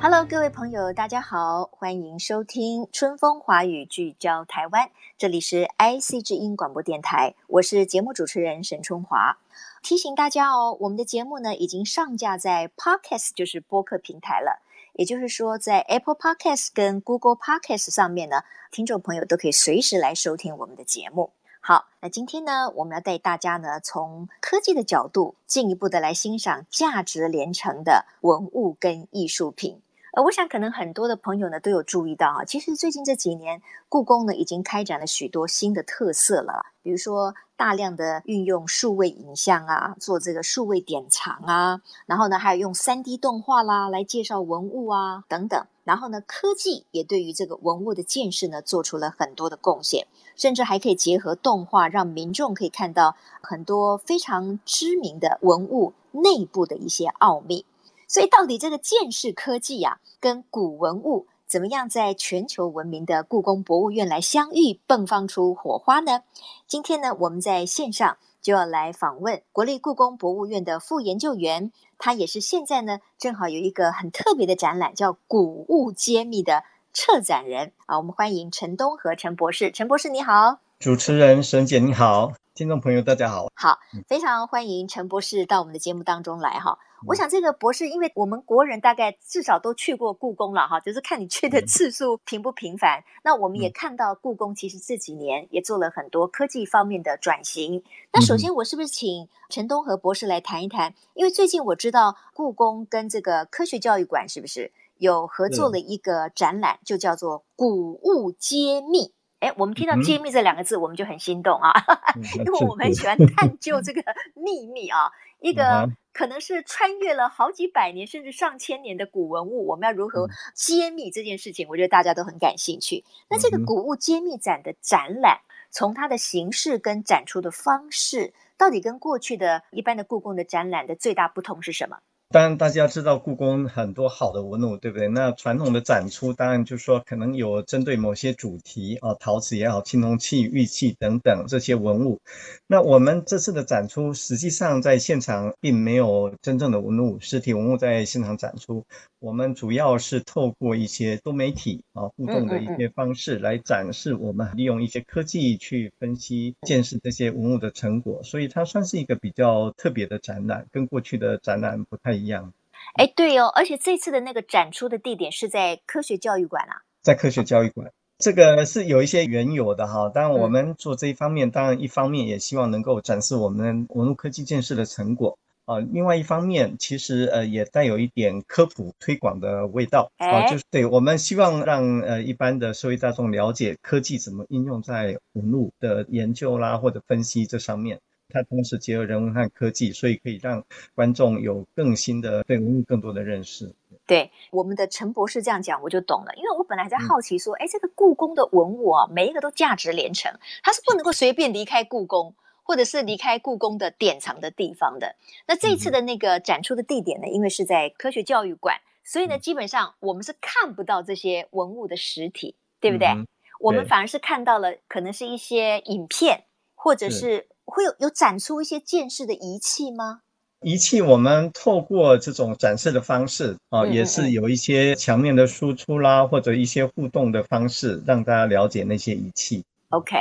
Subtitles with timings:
[0.00, 4.90] Hello，各位朋友，大家好，欢迎收听《春风华语》，聚焦台湾。
[5.18, 9.38] 这里是 IC 之音广播电台，我是节目主持人沈春华。
[9.82, 14.62] 提醒大家哦，我们的节目呢已经上架在 Podcast，就是播客平台了。
[14.92, 21.32] 也就是说，在 Apple Podcast 跟 Google Podcast 上面呢，听众朋友都可以随时来收听我们的节目。
[21.60, 29.82] 好，那今天呢，我们要带大家呢，从科技的角度，进一步的来欣赏价值连城的文物跟艺术品。
[30.24, 57.64] 我想可能很多的朋友呢都有注意到啊，其实最近这几年，故宫呢已经开展了许多新的特色了，比如说大量的运用数位影像啊，做这个数位典藏啊，然后呢还有用 3D 动画啦来介绍文物啊等等，然后呢科技也对于这个文物的建设呢做出了很多的贡献，甚至还可以结合动画，让民众可以看到很多非常知名的文物内部的一些奥秘。
[58.08, 66.22] 所以，到底这个鉴识科技呀、啊，跟古文物怎么样在全球闻名的故宫博物院来相遇，迸放出火花呢？
[66.66, 76.64] 今天呢，我们在线上就要来访问国立故宫博物院的副研究员，他也是现在呢正好有一个很特别的展览，叫“古物揭秘”的
[76.94, 77.98] 策展人啊。
[77.98, 82.32] 我们欢迎陈东和陈博士，陈博士你好，主持人沈姐你好。
[82.54, 83.52] 听众朋友，大家好。
[83.54, 86.78] 好，非常欢迎陈博士到我们的节目当中来哈。
[87.06, 93.04] 我想这个博士，因为我们国人大概至少都去过故宫了哈，就是看你去的次数频不频繁。
[93.22, 97.82] 那我们也看到故宫其实这几年也做了很多科技方面的转型。
[98.12, 100.94] 那首先，我是不是请陈东和博士来谈一谈？
[101.14, 109.12] 因为最近我知道故宫跟这个科学教育馆是不是有合作了一个展览，就叫做“古物揭秘”。
[109.40, 111.70] 哎，我们听到“揭秘”这两个字，我们就很心动啊，
[112.16, 114.02] 嗯、因为我们很喜欢探究这个
[114.34, 115.12] 秘密啊。
[115.40, 121.66] 一个可能是穿越了好几百年甚至上千年的古文物，我们要如何揭秘这件事情？
[121.68, 123.04] 我觉得大家都很感兴趣。
[123.30, 125.40] 那这个古物揭秘展的展览，
[125.70, 131.98] 从它的形式跟展出的方式，到底跟过去的一般的故宫的展览的最大不同是什么？
[132.30, 135.08] 当然，大家知道故宫很多好的文物，对不对？
[135.08, 142.20] 那传统的展出，当然就是说可能有针对某些主题啊，陶瓷也好，青铜器、玉器等等这些文物。
[142.66, 148.84] 那我们这次的展出，实际上在现场并没有真正的文物，实体文物在现场展出。
[149.20, 162.52] 我们主要是透过一些多媒体啊互动的一些方式来展示，我们利用一些科技去分析、见识这些文物的成果，所以它算是一个比较特别的展览，跟过去的展览不太一样。
[162.94, 170.08] 哎，对哦，而且这次的那个展出的地点是在科学教育馆啊，在科学教育馆，这个是有一些缘由的哈。
[170.08, 175.78] 当然，我们做这一方面，当然一方面也希望能够展示我们文物科技建设的成果啊。
[175.78, 188.00] 另外一方面，其实呃也带有一点科普推广的味道啊，就是对我们希望让呃一般的社会大众了解科技怎么应用在文物的研究啦或者分析这上面。
[188.30, 190.62] 它同时结合人文和科技，所以可以让
[190.94, 193.74] 观众有更新的对文物更多的认识。
[194.06, 196.34] 对我们的陈博士这样讲，我就懂了。
[196.36, 200.32] 因为我本来在好奇说，哎、嗯，这个故宫的文物啊，每一个都价值连城，
[200.62, 205.16] 它是不能够随便离开故宫，或者是离开故宫的典藏的地方的。
[205.46, 213.08] 那这一次的那个展出的地点呢，因为是在科学教育馆，所以呢，基本上我们是看不到这些文物的实体，对不对？
[213.08, 213.28] 嗯、对，
[213.60, 216.44] 我们反而是看到了可能是一些影片，
[216.74, 217.46] 或者是。
[217.68, 220.22] 会有有展出一些鉴识的仪器吗？
[220.60, 229.62] 仪器我们透过这种展示的方式啊，也是有一些墙面的输出啦，或者一些互动的方式，让大家了解那些仪器。
[229.90, 230.16] OK，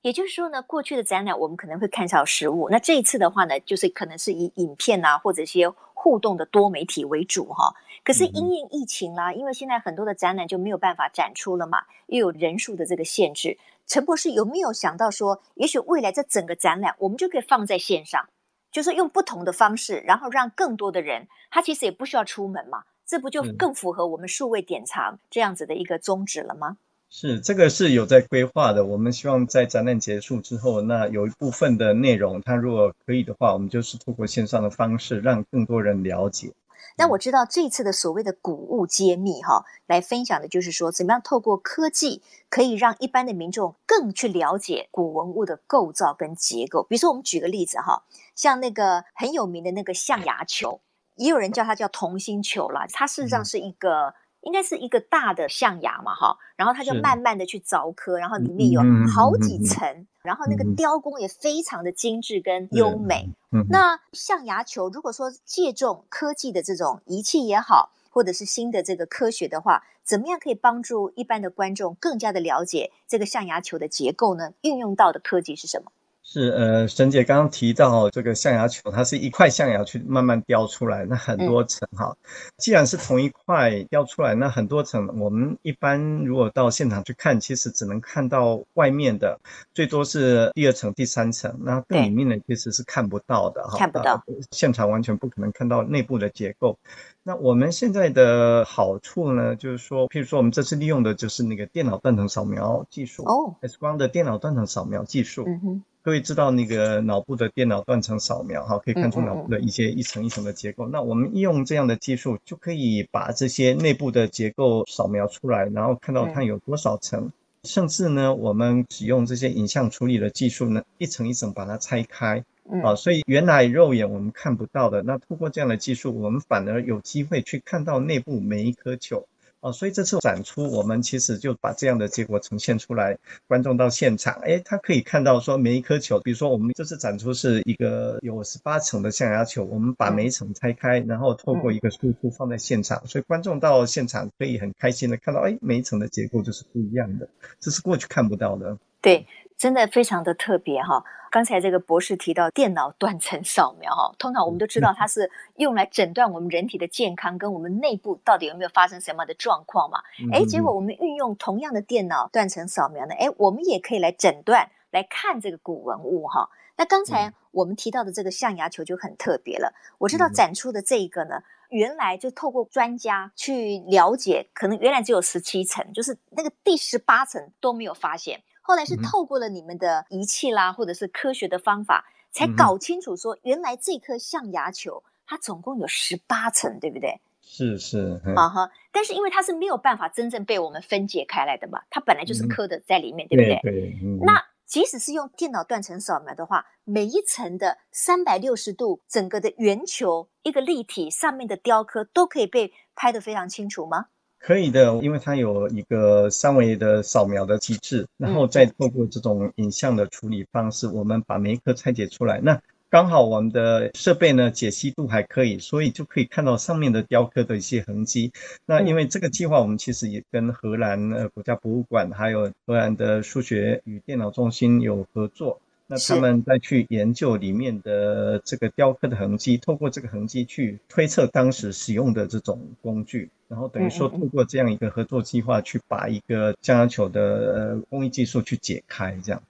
[0.00, 7.74] 也就是说呢，过去的展览我们可能会看到实物，那这一次的话呢，就是可能是以影片啊，或者一些互动的多媒体为主哈。
[8.02, 13.58] 可是因应疫情啦，因为现在很多的展览就没有办法展出了嘛，又有人数的这个限制。
[13.86, 18.28] 陈博士有没有想到说，也许未来这整个展览我们就可以放在线上，
[18.72, 26.78] 就是用不同的方式，然后让更多的人，他其实也不需要出门嘛，这不就更符合我们数位典藏这样子的一个宗旨了吗？
[27.10, 28.84] 是，这个是有在规划的。
[28.84, 36.52] 我们希望在展览结束之后，那有一部分的内容，它如果可以的话，我们就是透过线上的方式，让更多人了解。
[36.96, 46.82] 那我知道这次的所谓的古物揭秘哈，来分享的就是说，怎么样透过科技可以让一般的民众更去了解古文物的构造跟结构。
[46.82, 48.04] 比如说，我们举个例子哈，
[48.34, 50.80] 像那个很有名的那个象牙球，
[51.16, 54.14] 也有人叫它叫同心球啦，它事实上是一个。
[54.46, 63.30] 应该是一个大的象牙嘛，哈，然后它就慢慢的去凿刻，然后里面有好几层，然后那个雕工也非常的精致跟优美。
[63.52, 74.54] 嗯那象牙球，如果说借重科技的这种仪器也好，或者是新的这个科学的话，怎么样可以帮助一般的观众更加的了解这个象牙球的结构呢？
[74.62, 75.92] 运用到的科技是什么？
[76.26, 82.16] 是呃，沈姐刚刚提到这个象牙球，它是一块象牙去慢慢雕出来，那很多层哈。
[82.22, 82.26] 嗯、
[82.56, 89.38] 既然是同一块雕出来，那很多层，我们一般如果到现场去看，其实只能看到外面的，
[89.74, 93.76] 最多是第二层、第三层，那更里面的其实是看不到的哈。
[93.76, 96.78] 看不到，现场完全不可能看到内部的结构。
[97.22, 105.44] 那我们现在的好处呢，就是说，譬如说我们这次利用的就是那个电脑断层扫描技术哦，X 光的电脑断层扫描技术。
[105.46, 105.84] 嗯哼。
[106.04, 110.84] 各位知道那个脑部的电脑断层扫描，哈，可以看出脑部的一些一层一层的结构。
[110.84, 117.22] 嗯嗯嗯，那我们用这样的技术，就可以把这些内部的结构扫描出来，然后看到它有多少层。
[117.22, 117.32] 嗯、
[117.64, 129.26] 甚至呢，我们使用这些影像处理的技术呢，一层一层把它拆开，嗯、啊，所以原来肉眼我们看不到的，那通过这样的技术，我们反而有机会去看到内部每一颗球。
[129.64, 147.26] 哦，所以这次展出，我们其实就把这样的结果呈现出来，观众到现场，诶，他可以看到说每一颗球，比如说我们这次展出是一个有十八层的象牙球，我们把每一层拆开，然后透过一个输出放在现场，所以观众到现场可以很开心的看到，诶，每一层的结构就是不一样的，
[147.58, 148.76] 这是过去看不到的。
[149.00, 149.26] 对。
[149.56, 151.04] 真的非常的特别哈！
[151.30, 160.00] 刚才这个博士提到电脑 断层扫描哈，通常我们都知道它是用来诊断我们人体的健康跟我们内部到底有没有发生什么样的状况嘛。
[160.32, 166.48] 哎，结果我们运用同样的电脑断层扫描呢，哎，我们也可以来诊断来看这个古文物哈。
[166.76, 169.72] 那刚才我们提到的这个象牙球就很特别了。
[169.98, 178.42] 我知道展出的这一个呢，原来就透过专家去了解，可能原来只有十七层，就是那个第十八层都没有发现。
[178.66, 187.20] 后来是透过了你们的仪器啦，或者是科学的方法，才搞清楚说，原来这颗象牙球它总共有十八层，对不对？
[187.42, 188.18] 是是。
[188.34, 193.60] 啊哈，但是因为它是没有办法真正被我们分解开来的嘛，它本来就是刻的在里面，对不对？
[193.62, 193.98] 对。
[194.22, 204.06] 那即使是用电脑断层扫描的话，每一层的三百六十度，整个的圆球一个立体上面的雕刻都可以被拍得非常清楚吗？
[204.46, 212.40] 可以的，因为它有一个三维的扫描的机制，然后再透过这种影像的处理方式，我们把每一颗拆解出来。
[212.42, 212.60] 那
[212.90, 218.32] 刚好我们的设备呢，解析度还可以，所以就可以看到上面的雕刻的一些痕迹。
[218.66, 225.58] 那因为这个计划，我们其实也跟荷兰呃国家博物馆，还有荷兰的数学与电脑中心有合作。
[225.94, 239.40] 那他们再去研究里面的这个雕刻的痕迹，透过这个痕迹去推测当时使用的这种工具，然后等于说透过这样一个合作计划，去把一个象牙球的工艺技术去解开，这样。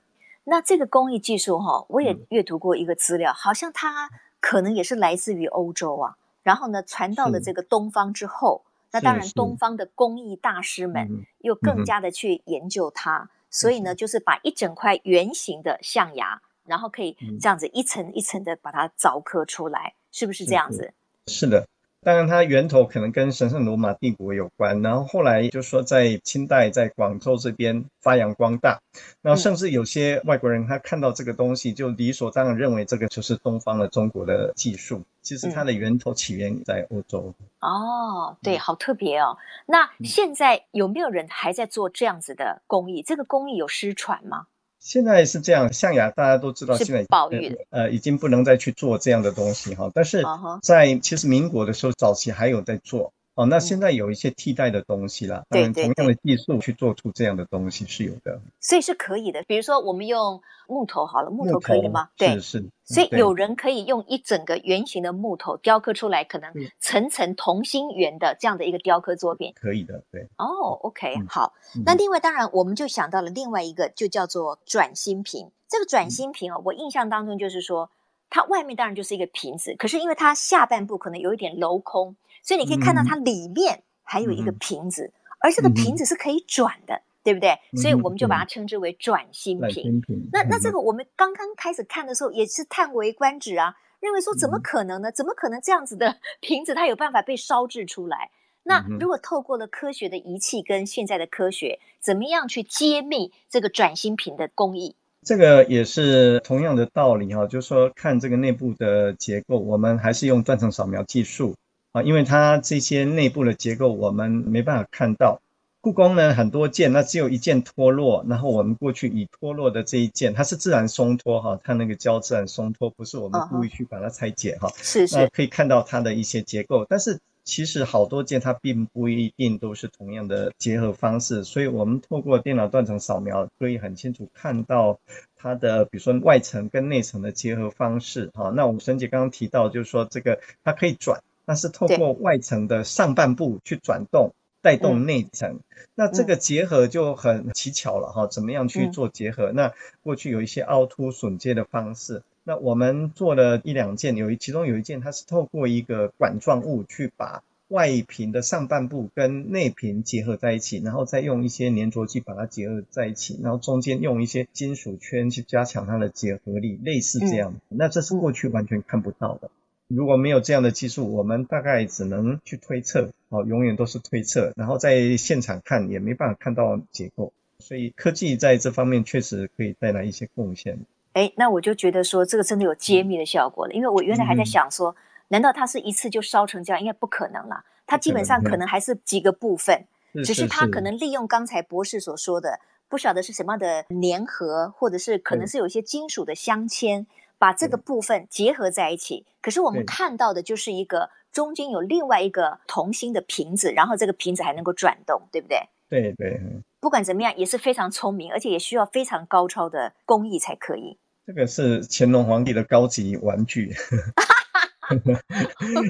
[0.44, 4.10] 那这个工艺技术哈，我也阅读过一个资料，嗯、好像它
[4.40, 13.30] 可能也是来自于欧洲啊，然后呢传到了这个东方之后，那当然东方的工艺大师们又更加的去研究它。
[13.54, 20.92] 所以呢，就是把一整块圆形的象牙，然后可以这样子一层一层的把它凿刻出来，是不是这样子？
[21.28, 21.64] 是的。
[22.04, 28.78] 当然，它源头可能跟神圣罗马帝国有关，然后后来就说在清代在广州这边发扬光大，
[29.22, 37.34] 然后甚至有些外国人他看到这个东西，就理所当然认为这个就是东方的中国的技术，其实它的源头起源在欧洲。
[37.60, 39.38] 嗯、哦，对，好特别哦。
[39.64, 43.02] 那现在有没有人还在做这样子的工艺？
[43.02, 44.46] 这个工艺有失传吗？
[44.84, 49.90] 现在是这样，象牙大家都知道，现在是保育呃，已经不能再去做这样的东西哈。
[49.94, 50.22] 但是
[50.62, 53.10] 在其实民国的时候，早期还有在做。
[53.34, 59.42] 哦，那现在有一些替代的东西啦，当然同样的技术去做出这样的东西是有的，所以是可以的。
[59.42, 62.10] 比如说我们用木头好了，木头可以吗？
[62.16, 62.70] 对，是是。
[62.84, 70.28] 所以有人可以用一整个圆形的木头雕刻出来，可能层层同心圆的这样的一个雕刻作品，可以的，对。
[70.38, 71.54] 哦，OK，好。
[71.84, 75.50] 那另外当然我们就想到了另外一个，就叫做转心瓶。
[75.68, 77.90] 这个转心瓶啊，我印象当中就是说，
[78.34, 82.16] 它外面当然就是一个瓶子，可是因为它下半部可能有一点镂空。
[82.42, 87.50] 所以你可以看到它里面还有一个瓶子，嗯、而这个瓶子是可以转的，嗯、对不对？
[87.70, 90.02] 嗯、所以我们就把它称之为转心瓶。
[90.32, 95.12] 那那这个我们刚刚开始看的时候也是叹为观止啊，认为说怎么可能呢？
[95.12, 98.32] 怎么可能这样子的 瓶子它有办法被烧制出来？
[98.64, 104.96] 那如果透过了科学的仪器跟现在的科学，怎么样去揭秘这个转心瓶的工艺？
[105.24, 111.56] 这个也是同样的道理哈，就是说看这个内部的结构，我们还是用断层扫描技术
[111.92, 115.40] 啊，因为它这些内部的结构我们没办法看到。
[115.80, 124.72] 故宫呢，很多件，那只有一件脱落，然后我们过去已脱落的这一件，它是自然松脱哈，它那个胶自然松脱，不是我们故意去把它拆解哈。
[124.78, 125.14] 是是。
[125.18, 134.98] 那可以看到它的一些结构，但是其实好多件它并不一定都是同样的结合方式，所以我们透过电脑断层扫描，可以很清楚看到
[135.36, 138.50] 它的，比如说外层跟内层的结合方式哈。
[138.50, 144.32] 那我们沈姐刚刚提到，就是说这个它可以转，但是透过外层的上半部去转动。
[144.64, 145.60] 带动内层，嗯、
[145.94, 148.26] 那这个结合就很奇巧了哈。
[148.26, 149.52] 怎么样去做结合？
[149.52, 149.72] 嗯、那
[150.02, 167.54] 过去有一些凹凸损接的方式，那我们做了一两件，有一其中有一件，它是透过一个管状物去把外瓶的上半部跟内瓶结合在一起，然后再用一些粘着剂把它结合在一起，然后中间用一些金属圈去加强它的结合力，类似这样。
[167.70, 169.50] 嗯、那这是过去完全看不到的。
[169.88, 180.78] 如果没有这样的技术，我们大概只能去推测，哦，永远都是推测，然后在现场看也没办法看到结构，所以科技在这方面确实可以带来一些贡献。
[181.14, 184.96] 哎，那我就觉得说这个真的有揭秘的效果了，因为我原来还在想说，嗯、
[185.28, 186.80] 难道它是一次就烧成这样？
[186.80, 189.86] 应该不可能啦，它基本上可能还是几个部分，
[190.24, 197.06] 只是它可能利用刚才博士所说的，不晓得是什么样的粘合，或者是可能是有一些金属的镶嵌。
[197.36, 205.58] 把这个部分结合在一起，可是我们看到的就是一个中间有另外一个同心的瓶子，然后这个瓶子还能够转动，对不对？
[205.90, 206.40] 对对。
[206.80, 210.96] 不管怎么样，也是非常聪明，而且也需要非常高超的工艺才可以。
[211.26, 213.74] 这个是乾隆皇帝的高级玩具。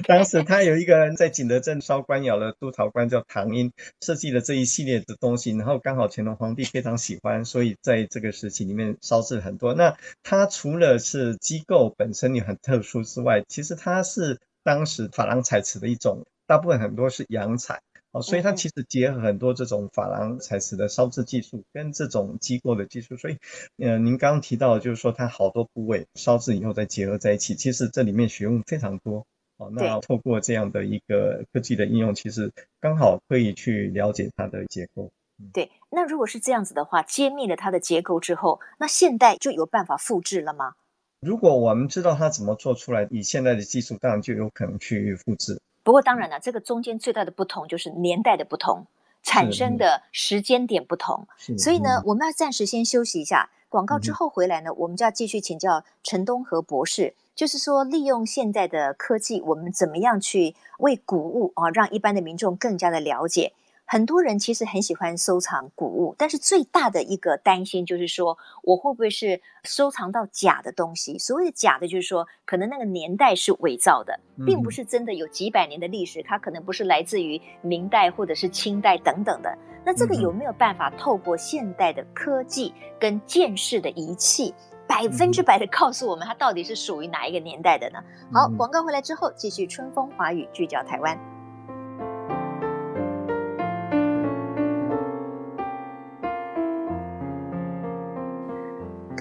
[0.07, 9.73] 当时他有一个人在景德镇烧官窑的督陶官叫唐英，设计了这一系列的东西，然后刚好乾隆皇帝非常喜欢，所以在这个时期里面烧制很多。
[9.73, 17.81] 那它除了是机构本身也很特殊之外，其实它是当时珐琅彩瓷的一种，大部分很多是洋彩。
[18.15, 23.37] 哦，所以它其实结合很多这种珐琅彩瓷的烧制技术跟这种机构的技术，所以，
[23.77, 29.25] 呃，您刚刚提到就是说它好多部位烧制以后再结合在一起，其实这里面学问非常多。
[29.57, 35.11] 哦，那透过这样的一个科技的应用，其实刚好可以去了解它的结构。
[35.51, 40.75] 对，那如果是这样子的话，揭秘了它的结构之后，那现代就有办法复制了吗？
[41.19, 45.59] 如果我们知道它怎么做出来，以现在的技术，当然就有可能去复制。
[45.85, 48.87] 不过当然了，这个中间最大的不同就是年代的不同，
[49.21, 51.27] 产生的时间点不同。
[51.59, 63.53] 所以呢，我们要暂时先休息一下，广告之后回来呢，我们就要继续请教陈东和博士，就是说利用现在的科技，我们怎么样去为谷物啊，让一般的民众更加的了解。
[63.87, 71.19] 很多人其实很喜欢收藏古物，但是最大的一个担心就是说，我会不会是收藏到假的东西？
[71.19, 79.55] 所谓的假的，就是说可能那个年代是伪造的，并不是真的有几百年的历史，它可能不是来自于明代或者是清代等等的。
[79.85, 84.51] 那这个有没有办法透过现代的科技跟鉴识的仪器，
[84.87, 87.99] 百分之百的告诉我们它到底是属于哪一个年代的呢？
[88.33, 91.34] 好，广告回来之后，继续春风华语聚焦台湾。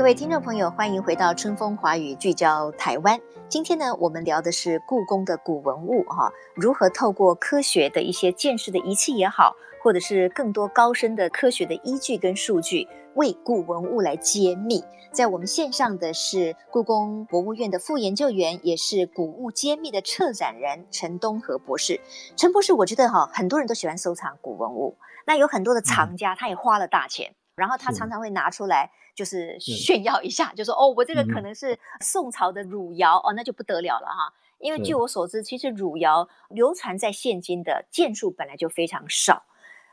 [0.05, 3.19] 各位听众朋友，欢迎回到春风华语聚焦台湾。
[3.49, 14.85] 今天呢，我们聊的是故宫的古文物哈，如何透过科学的一些见识的仪器也好，或者是更多高深的科学的依据跟数据，为古文物来揭秘。
[15.11, 21.99] 在我们线上的是故宫博物院的副研究员，也是古物揭秘的策展人陈东和博士。
[22.37, 27.35] 陈博士，我觉得哈，很多人都喜欢收藏古文物，那有很多的藏家，他也花了大钱。
[27.57, 34.35] 然后他常常会拿出来，就是炫耀一下，就说哦，我这个可能是宋朝的汝窑哦，那就不得了了哈。
[34.59, 39.45] 因为据我所知，其实汝窑流传在现今的件数本来就非常少。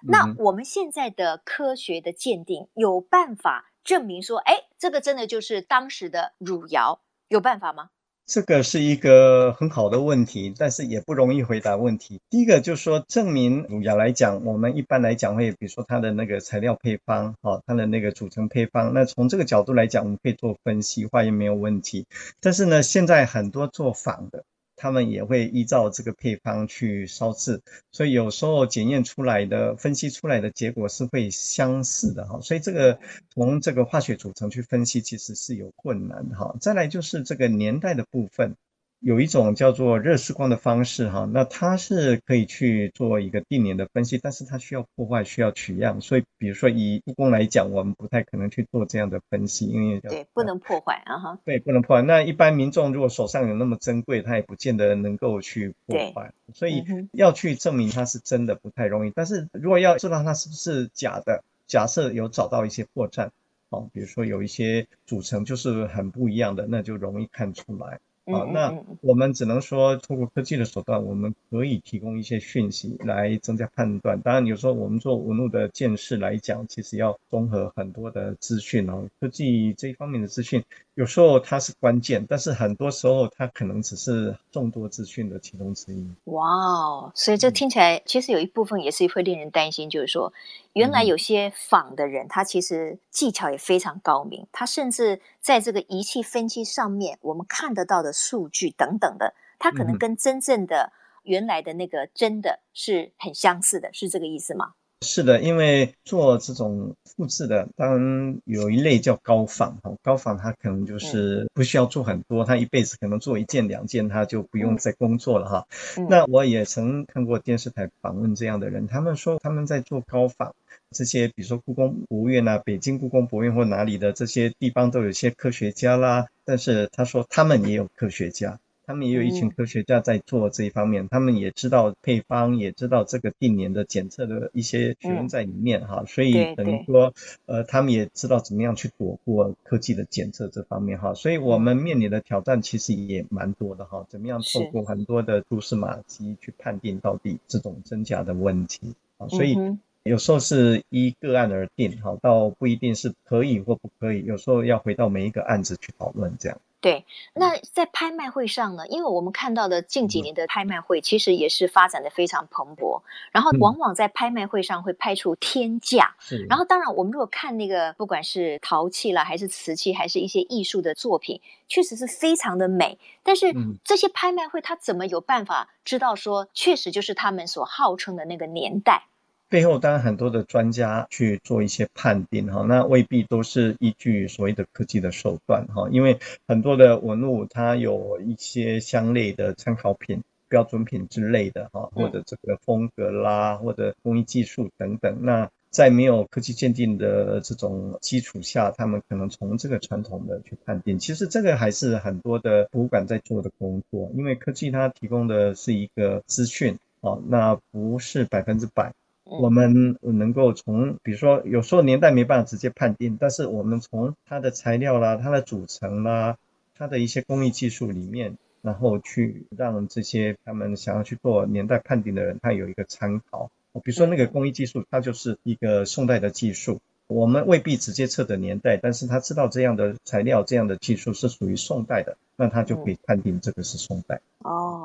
[0.07, 7.89] 那我们现在的科学的鉴定有办法证明说，哎，这个真的就是当时的汝窑，有办法吗？
[8.33, 12.21] 这个是一个很好的问题，但是也不容易回答问题。
[12.29, 22.07] 第一个就是说，证明乳牙来讲，我们一般来讲会，比如说它的那个材料配方，哈，它的那个组成配方，那从这个角度来讲，我们可以做分析，化验没有问题。
[22.39, 24.45] 但是呢，现在很多做仿的。
[24.81, 27.61] 他们也会依照这个配方去烧制，
[27.91, 32.41] 所以有时候检验出来的、分析出来的结果是会相似的哈。
[32.41, 36.55] 所以这个从这个化学组成去分析，其实是有困难的哈。
[36.59, 38.55] 再来就是这个年代的部分，
[39.01, 52.03] 有一种叫做热释光的方式哈，那它是可以去做一个定年的分析，但是它需要破坏，需要取样，所以比如说以故宫来讲，我们不太可能去做这样的分析，因为对不能破坏啊哈，对不能破坏。
[52.03, 59.12] 那一般民众如果手上有那么珍贵，他也不见得能够去破坏，所以要去证明它是真的不太容易。
[59.15, 63.29] 但是如果要知道它是不是假的，假设有找到一些破绽，
[63.70, 68.00] 哦，比如说有一些组成就是很不一样的，那就容易看出来。
[68.31, 74.19] 好，那我们只能说，通过科技的手段，我们可以提供一些讯息来增加判断。
[74.21, 79.07] 当然，有时候我们做文物的建设来讲，其实要综合很多的资讯哦。
[79.19, 80.63] 科技这一方面的资讯，
[81.01, 86.08] 有时候它是关键，但是很多时候它可能只是众多资讯的其中之一。
[86.25, 90.31] 哇哦，所以这听起来其实有一部分也是会令人担心，就是说。
[90.74, 100.93] 原来有些仿的人，他其实技巧也非常高明，他甚至在这个仪器分析上面，我们看得到的数据等等的，他可能跟真正的
[101.24, 104.74] 原来的那个真的是很相似的，是这个意思吗？
[105.01, 115.67] 是的，因为做这种复制的，当然有一类叫高仿哈，高仿他可能就是不需要做很多，他一辈子可能做一件两件，他就不用再工作了哈。
[116.08, 120.53] 那我也曾看过电视台访问这样的人，他们说他们在做高仿。
[120.91, 126.27] 这些，比如说故宫博物院啊，北京故宫博物院或哪里的这些地方，都有些科学家啦。
[126.43, 128.60] 但是他说，他们也有科学家，
[128.91, 136.03] 他们也有一群科学家在做这一方面，他们也知道配方，也知道这个定年的检测的一些学问在里面哈。
[136.05, 137.13] 所以等于说，
[137.45, 141.13] 呃，他们也知道怎么样去躲过科技的检测这方面哈。
[141.13, 144.05] 所以我们面临的挑战其实也蛮多的哈。
[144.10, 149.29] 怎么样透过很多的蛛丝马迹去判定到底这种真假的问题啊？
[149.29, 149.55] 所以。
[150.03, 154.25] 有时候是依个案而定，哈，倒不一定是可以或不可以。
[154.25, 156.60] 有时候要回到每一个案子去讨论，这样。
[156.81, 158.88] 对，那在拍卖会上呢？
[158.88, 163.03] 因为我们看到的近几年的拍卖会，其实也是发展的非常蓬勃。
[163.31, 166.15] 然后往往在拍卖会上会拍出天价。
[166.19, 166.43] 是。
[166.49, 172.97] 然后当然，我们如果看那个，不管是陶器啦，还是瓷器，还是一些艺术的作品，确实是非常的美。
[173.21, 173.53] 但是
[173.84, 179.03] 这些拍卖会，它怎么有办法知道说，确实就是他们所号称的那个年代？
[179.51, 195.17] 背后当然很多的专家去做一些判定哈，那未必都是依据所谓的科技的手段哈，因为很多的文物它有一些相类的参考品、标准品之类的哈，或者这个风格啦，或者工艺技术等等。
[195.21, 200.97] 那在没有科技鉴定的这种基础下，他们可能从这个传统的去判定。
[200.97, 208.93] 其实这个还是很多的博物馆在做的工作，因为科技它提供的是一个资讯啊，那不是百分之百。
[209.39, 216.38] 我们能够从，比如说，有时候年代没办法直接判定，但是我们从它的材料啦、它的组成啦、
[216.78, 223.50] 它的一些工艺技术里面，然后去让这些他们想要去做年代判定的人，他有一个参考。
[223.74, 234.20] 比如说那个工艺技术，它就是一个宋代的技术，我们未必直接测的年代，但是他知道这样的材料、这样的技术是属于宋代的，那他就可以判定这个是宋代。
[234.39, 234.81] 哦。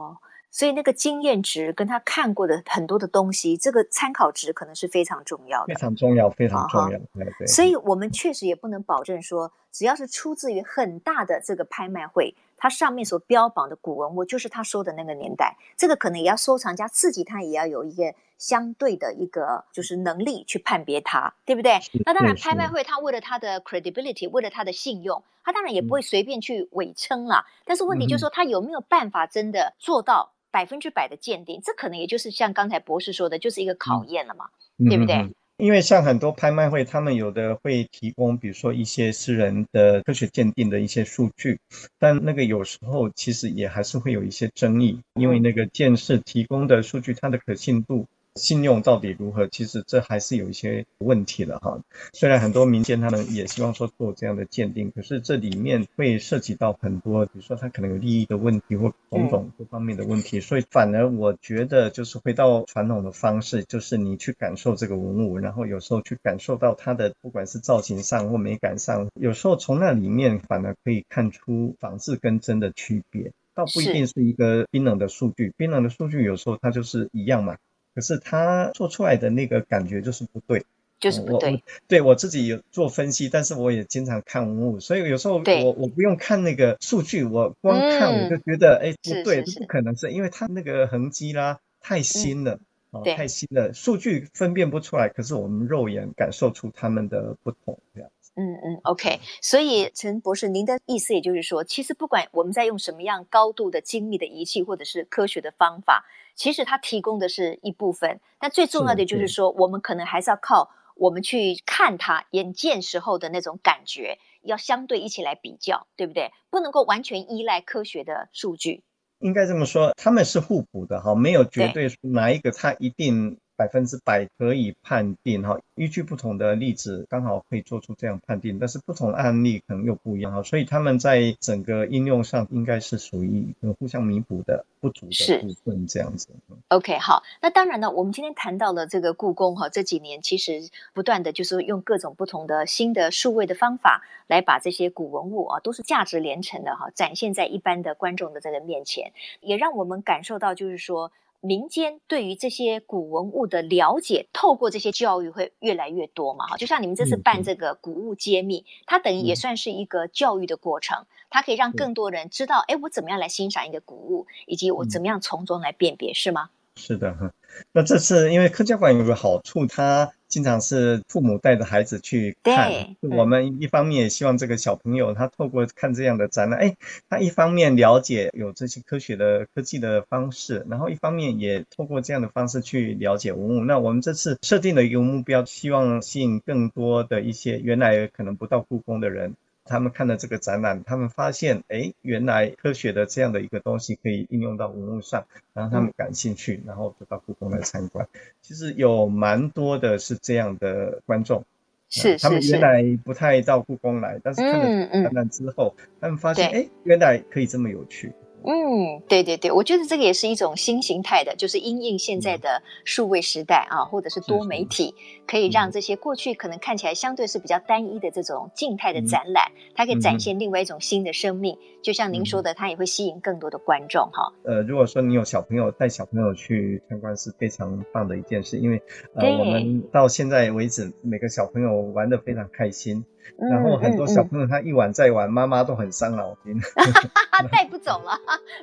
[0.56, 5.74] 所以那个经验值跟他看过的很多的东西，这个参考值可能是非常重要的。
[5.74, 6.98] 非常重要，非常重要。
[7.12, 7.46] 对对。
[7.46, 15.58] 所以我们确实也不能保证说，只要是出自于很大的这个拍卖会，它上面所标榜的古文物就是他说的那个年代。
[15.76, 21.78] 这个可能也要收藏家自己，他也要有一个相对的一个就是能力去判别它，对不对？
[22.06, 27.44] 那当然，拍卖会他为了他的 credibility，为了他的信用，他当然也不会随便去伪称了。
[27.66, 30.32] 但是问题就是说，他有没有办法真的做到？
[30.56, 34.46] 百分之百的鉴定，这可能也就是像刚才博士说的，就是一个考验了嘛，
[34.78, 35.30] 嗯、对不对？
[35.58, 41.60] 因为像很多拍卖会，他们有的会提供，比如说一些私人的科学鉴定的一些数据，
[41.98, 48.06] 但那个有时候其实也还是会有一些争议，因为那个鉴识提供的数据，它的可信度。
[48.36, 49.46] 信用到底如何？
[49.48, 51.80] 其实这还是有一些问题的哈。
[52.12, 77.56] 虽然很多民间他们也希望说做这样的鉴定，可是这里面会涉及到很多，比如说他可能有利益的问题或种种各方面的问题，所以反而我觉得就是回到传统的方式，就是你去感受这个文物，然后有时候去感受到它的不管是造型上或美感上，有时候从那里面反而可以看出仿制跟真的区别，倒不一定是一个冰冷的数据，冰冷的数据有时候它就是一样嘛。
[77.96, 80.66] 可是他做出来的那个感觉就是不对，
[81.00, 81.62] 就是不对。
[81.88, 92.60] 对我自己有做分析，但是我也经常看文物，所以有时候我我不用看那个数据，我光看我就觉得哎、嗯、不对，这不可能是，因为它那个痕迹啦太新了，
[92.92, 98.32] 嗯、啊太新了，数据分辨不出来，可是我们肉眼感受出它们的不同这样子。
[98.38, 99.18] 嗯嗯，OK。
[99.40, 106.04] 所以陈博士，您的意思也就是说，其实不管我们在用什么样高度的精密的仪器，或者是科学的方法，
[106.36, 116.30] 其实它提供的是一部分，但最重要的就是说，我们可能还是要靠我们去看它眼见时候的那种感觉，要相对一起来比较，对不对？
[116.50, 118.84] 不能够完全依赖科学的数据。
[119.18, 123.40] 应该这么说，他们是互补的哈，没有绝对哪一个它一定。
[123.56, 136.28] 百分之百可以判定哈，依据不同的例子，刚好可以做出这样判定，但是不同案例可能又不一样哈，所以他们在整个应用上应该是属于互相弥补的不足的部分这样子。
[136.68, 151.10] OK，好，那当然呢，我们今天谈到了这个故宫哈，这几年其实不断的就是用各种不同的新的数位的方法来把这些古文物啊，都是价值连城的哈，展现在一般的观众的这个面前，也让我们感受到就是说。
[151.40, 156.46] 民间对于这些古文物的了解，透过这些教育会越来越多嘛？
[156.46, 166.50] 哈，就像你们这次办这个古物揭秘，它等于也算是一个教育的过程，它可以让更多人知道，哎，我怎么样来欣赏一个古物，以及我怎么样从中来辨别，是吗？
[166.76, 167.32] 是的，哈。
[167.72, 172.96] 那这次因为科教馆有个好处，它经常是父母带着孩子去看。
[173.00, 176.76] 我们一方面也希望这个小朋友他透过看这样的展览，哎，
[177.08, 183.64] 他一方面了解有这些科学的科技的方式，然后一方面也透过这样的方式去了解文物。
[183.64, 189.34] 那我们这次设定了一个目标，希望吸引更多的一些原来可能不到故宫的人。
[189.66, 198.06] 他们看了这个展览，他们发现，哎，原来科学的这样的一个东西可以应用到文物上，然后他们感兴趣，然后就到故宫来参观。
[198.42, 201.44] 其实有蛮多的是这样的观众，
[201.88, 208.12] 是，他们原来不太到故宫来，但是看了展览之后，他们发现，哎，原来可以这么有趣。
[208.46, 214.94] 嗯，对对对，我觉得这个也是一种新形态的，就是因应现在的数位时代啊，或者是多媒体，
[215.26, 221.58] 可以让这些过去可能看起来相对是比较单一的这种静态的展览，它可以展现另外一种新的生命。
[221.82, 224.32] 就像您说的，它也会吸引更多的观众哈。
[224.44, 228.80] 呃，如果说你有小朋友带小朋友去参观是非常棒的一件事，因为
[229.14, 233.04] 呃，我们到现在为止，每个小朋友玩的非常开心。
[233.50, 236.54] 然后很多小朋友他一玩再玩，妈妈都很伤脑筋，
[237.52, 238.18] 带不走了，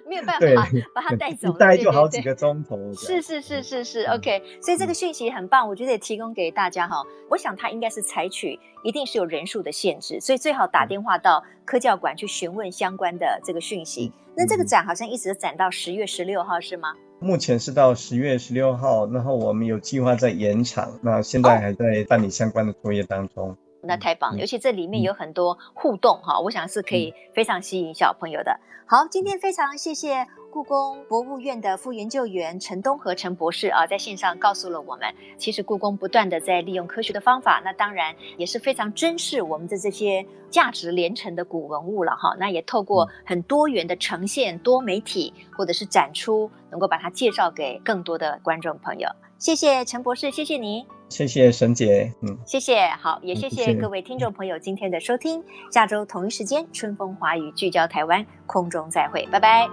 [0.08, 2.78] 没有办法把他带走，一带就好几个钟头。
[2.94, 4.42] 是是是是是，OK。
[4.62, 7.04] 所以这个讯息很棒，我觉得也提供给大家哈。
[7.30, 14.12] 我想他应该是采取一定是有人数的限制，所以最好打电话到科教馆去询问相关的这个讯息。
[14.36, 16.90] 那这个展好像一直展到十月十六号是吗？
[17.20, 23.56] 目前是到十月十六号，然后我们有计划在延长，那现在还在办理相关的作业当中。
[23.84, 28.60] 那太棒了，尤其这里面有很多互动哈，我想是可以非常吸引小朋友的。
[28.86, 42.36] 好，今天非常谢谢故宫博物院的副研究员陈东和陈博士啊，在线上告诉了我们，其实故宫不断的在利用科学的方法，那当然也是非常珍视我们的这些价值连城的古文物了哈。
[42.38, 49.10] 那也透过很多元的呈现、多媒体或者是展出，能够把它介绍给更多的观众朋友。
[49.44, 50.86] 谢谢陈博士，谢谢你。
[51.10, 55.72] 谢谢沈姐，嗯，谢谢，好，也谢谢各位听众朋友今天的收听，谢谢。
[55.74, 59.70] 下周同一时间，春风华语聚焦台湾，空中再会，拜拜。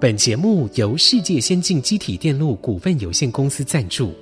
[0.00, 4.14] 本节目由世界先进机体电路股份有限公司赞助，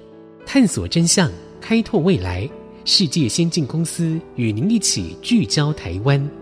[0.45, 2.51] 探索真相，开拓未来。
[2.93, 6.40] 世界先进公司与您一起聚焦台湾。